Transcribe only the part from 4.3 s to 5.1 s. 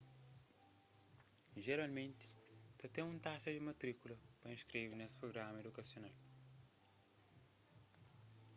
pa inskreve